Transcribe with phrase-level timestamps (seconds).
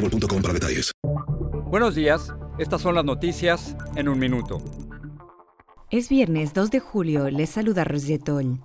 [0.00, 0.92] boostmobile.com para detalles.
[1.66, 4.58] Buenos días, estas son las noticias en un minuto.
[5.90, 8.60] Es viernes 2 de julio, les saluda Rosetol.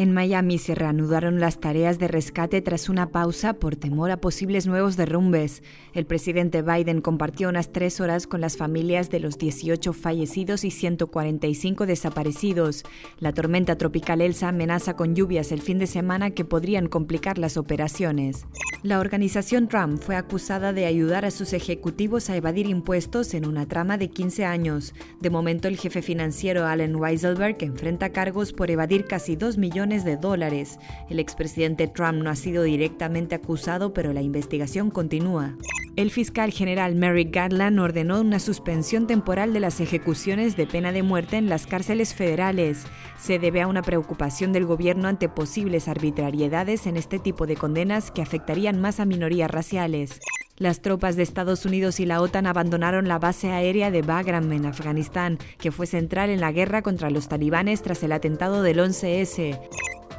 [0.00, 4.66] En Miami se reanudaron las tareas de rescate tras una pausa por temor a posibles
[4.66, 5.62] nuevos derrumbes.
[5.92, 10.70] El presidente Biden compartió unas tres horas con las familias de los 18 fallecidos y
[10.70, 12.84] 145 desaparecidos.
[13.18, 17.58] La tormenta tropical Elsa amenaza con lluvias el fin de semana que podrían complicar las
[17.58, 18.46] operaciones.
[18.82, 23.66] La organización Trump fue acusada de ayudar a sus ejecutivos a evadir impuestos en una
[23.66, 24.94] trama de 15 años.
[25.20, 30.16] De momento, el jefe financiero Allen Weiselberg enfrenta cargos por evadir casi 2 millones de
[30.16, 30.78] dólares.
[31.08, 35.56] El expresidente Trump no ha sido directamente acusado, pero la investigación continúa.
[35.96, 41.02] El fiscal general Merrick Garland ordenó una suspensión temporal de las ejecuciones de pena de
[41.02, 42.86] muerte en las cárceles federales.
[43.18, 48.10] Se debe a una preocupación del gobierno ante posibles arbitrariedades en este tipo de condenas
[48.10, 50.20] que afectarían más a minorías raciales.
[50.60, 54.66] Las tropas de Estados Unidos y la OTAN abandonaron la base aérea de Bagram en
[54.66, 59.58] Afganistán, que fue central en la guerra contra los talibanes tras el atentado del 11S.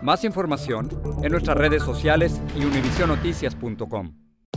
[0.02, 0.89] Más información
[1.22, 4.14] en nuestras redes sociales y univisionoticias.com.